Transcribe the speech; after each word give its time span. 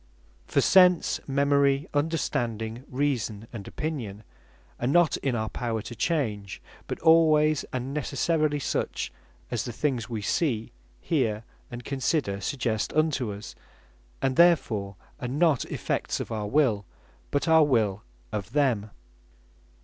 For 0.47 0.61
Sense, 0.61 1.19
Memory, 1.27 1.87
Understanding, 1.93 2.85
Reason, 2.89 3.47
and 3.53 3.67
Opinion 3.67 4.23
are 4.79 4.87
not 4.87 5.15
in 5.17 5.35
our 5.35 5.49
power 5.49 5.83
to 5.83 5.93
change; 5.95 6.59
but 6.87 6.97
alwaies, 7.03 7.65
and 7.71 7.93
necessarily 7.93 8.57
such, 8.57 9.11
as 9.51 9.63
the 9.63 9.71
things 9.71 10.09
we 10.09 10.23
see, 10.23 10.71
hear, 11.01 11.43
and 11.69 11.85
consider 11.85 12.41
suggest 12.41 12.91
unto 12.93 13.31
us; 13.31 13.53
and 14.23 14.37
therefore 14.37 14.95
are 15.19 15.27
not 15.27 15.65
effects 15.65 16.19
of 16.19 16.31
our 16.31 16.47
Will, 16.47 16.83
but 17.29 17.47
our 17.47 17.63
Will 17.63 18.01
of 18.31 18.53
them. 18.53 18.89